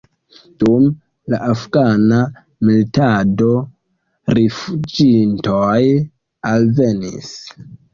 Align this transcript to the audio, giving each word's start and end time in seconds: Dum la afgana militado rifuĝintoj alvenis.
Dum 0.61 0.87
la 1.33 1.39
afgana 1.49 2.23
militado 2.71 3.53
rifuĝintoj 4.41 5.81
alvenis. 6.59 7.37